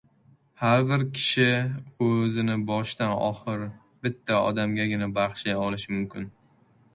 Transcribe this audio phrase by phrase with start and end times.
[0.59, 1.43] har bir kishi
[2.05, 3.67] o‘zini boshdan-oxir
[4.09, 6.27] bitta odamgagina bagishlay olishi mumkin.